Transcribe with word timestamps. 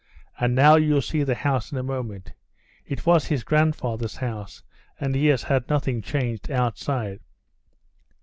And 0.39 0.55
now 0.55 0.77
you'll 0.77 1.03
see 1.03 1.21
the 1.23 1.35
house 1.35 1.71
in 1.71 1.77
a 1.77 1.83
moment. 1.83 2.33
It 2.87 3.05
was 3.05 3.27
his 3.27 3.43
grandfather's 3.43 4.15
house, 4.15 4.63
and 4.99 5.13
he 5.13 5.27
has 5.27 5.43
had 5.43 5.69
nothing 5.69 6.01
changed 6.01 6.49
outside." 6.49 7.19